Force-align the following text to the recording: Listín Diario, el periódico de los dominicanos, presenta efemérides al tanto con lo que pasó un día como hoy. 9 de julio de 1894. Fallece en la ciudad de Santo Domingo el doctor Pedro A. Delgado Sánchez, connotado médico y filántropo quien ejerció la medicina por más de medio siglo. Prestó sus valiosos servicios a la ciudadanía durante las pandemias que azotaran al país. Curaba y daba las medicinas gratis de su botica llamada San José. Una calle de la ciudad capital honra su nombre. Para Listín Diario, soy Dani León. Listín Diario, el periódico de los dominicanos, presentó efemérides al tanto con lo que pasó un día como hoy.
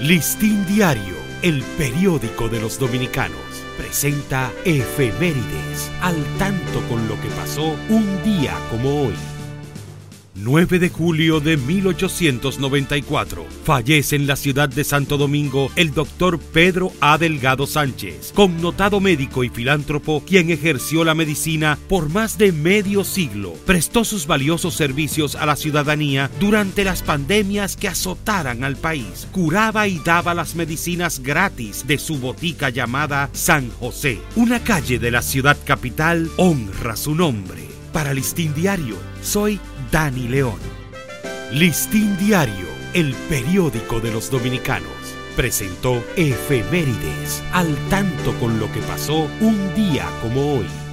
Listín 0.00 0.66
Diario, 0.66 1.14
el 1.42 1.62
periódico 1.78 2.48
de 2.48 2.60
los 2.60 2.80
dominicanos, 2.80 3.38
presenta 3.78 4.50
efemérides 4.64 5.90
al 6.00 6.16
tanto 6.36 6.80
con 6.88 7.06
lo 7.06 7.14
que 7.20 7.28
pasó 7.28 7.76
un 7.88 8.22
día 8.24 8.54
como 8.70 9.04
hoy. 9.04 9.33
9 10.34 10.78
de 10.78 10.88
julio 10.88 11.40
de 11.40 11.56
1894. 11.56 13.46
Fallece 13.64 14.16
en 14.16 14.26
la 14.26 14.36
ciudad 14.36 14.68
de 14.68 14.84
Santo 14.84 15.16
Domingo 15.16 15.70
el 15.76 15.94
doctor 15.94 16.38
Pedro 16.38 16.92
A. 17.00 17.18
Delgado 17.18 17.66
Sánchez, 17.66 18.32
connotado 18.34 19.00
médico 19.00 19.44
y 19.44 19.48
filántropo 19.48 20.22
quien 20.26 20.50
ejerció 20.50 21.04
la 21.04 21.14
medicina 21.14 21.78
por 21.88 22.08
más 22.08 22.36
de 22.36 22.52
medio 22.52 23.04
siglo. 23.04 23.54
Prestó 23.64 24.04
sus 24.04 24.26
valiosos 24.26 24.74
servicios 24.74 25.36
a 25.36 25.46
la 25.46 25.56
ciudadanía 25.56 26.30
durante 26.40 26.84
las 26.84 27.02
pandemias 27.02 27.76
que 27.76 27.88
azotaran 27.88 28.64
al 28.64 28.76
país. 28.76 29.28
Curaba 29.32 29.86
y 29.86 30.00
daba 30.00 30.34
las 30.34 30.54
medicinas 30.54 31.20
gratis 31.20 31.86
de 31.86 31.98
su 31.98 32.18
botica 32.18 32.70
llamada 32.70 33.30
San 33.32 33.70
José. 33.70 34.18
Una 34.36 34.60
calle 34.62 34.98
de 34.98 35.10
la 35.10 35.22
ciudad 35.22 35.56
capital 35.64 36.30
honra 36.36 36.96
su 36.96 37.14
nombre. 37.14 37.62
Para 37.92 38.12
Listín 38.12 38.52
Diario, 38.54 38.96
soy 39.22 39.60
Dani 39.94 40.26
León. 40.26 40.58
Listín 41.52 42.16
Diario, 42.18 42.66
el 42.94 43.14
periódico 43.28 44.00
de 44.00 44.10
los 44.10 44.28
dominicanos, 44.28 44.90
presentó 45.36 46.02
efemérides 46.16 47.40
al 47.52 47.76
tanto 47.90 48.34
con 48.40 48.58
lo 48.58 48.72
que 48.72 48.80
pasó 48.80 49.28
un 49.40 49.72
día 49.76 50.04
como 50.20 50.54
hoy. 50.54 50.83